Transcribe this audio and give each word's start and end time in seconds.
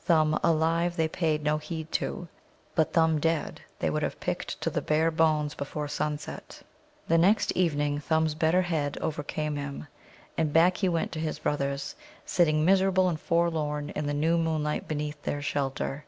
Thumb 0.00 0.36
alive 0.42 0.96
they 0.96 1.06
paid 1.06 1.44
no 1.44 1.58
heed 1.58 1.92
to, 1.92 2.26
but 2.74 2.92
Thumb 2.92 3.20
dead 3.20 3.60
they 3.78 3.88
would 3.88 4.02
have 4.02 4.18
picked 4.18 4.60
to 4.62 4.68
the 4.68 4.82
bare 4.82 5.12
bones 5.12 5.54
before 5.54 5.86
sunset. 5.86 6.60
The 7.06 7.16
next 7.18 7.52
evening 7.52 8.00
Thumb's 8.00 8.34
better 8.34 8.62
head 8.62 8.98
overcame 9.00 9.54
him, 9.54 9.86
and 10.36 10.52
back 10.52 10.78
he 10.78 10.88
went 10.88 11.12
to 11.12 11.20
his 11.20 11.38
brothers, 11.38 11.94
sitting 12.24 12.64
miserable 12.64 13.08
and 13.08 13.20
forlorn 13.20 13.90
in 13.90 14.08
the 14.08 14.12
new 14.12 14.36
moonlight 14.36 14.88
beneath 14.88 15.22
their 15.22 15.40
shelter. 15.40 16.04